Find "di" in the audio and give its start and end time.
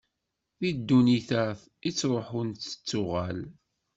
0.59-0.69